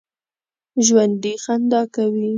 ژوندي 0.85 1.33
خندا 1.43 1.81
کوي 1.95 2.27